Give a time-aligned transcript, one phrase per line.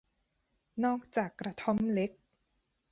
[0.83, 2.11] นอกจากกระท่อมเล็ก